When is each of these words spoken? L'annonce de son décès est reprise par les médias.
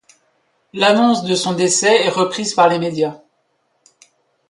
L'annonce 0.73 1.23
de 1.25 1.35
son 1.35 1.53
décès 1.53 1.95
est 2.05 2.09
reprise 2.09 2.55
par 2.55 2.67
les 2.69 2.79
médias. 2.79 3.19